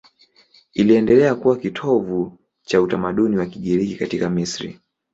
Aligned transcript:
Iliendelea 0.73 1.35
kuwa 1.35 1.57
kitovu 1.57 2.39
cha 2.63 2.81
utamaduni 2.81 3.37
wa 3.37 3.45
Kigiriki 3.45 3.95
katika 3.95 4.29
Misri. 4.29 4.79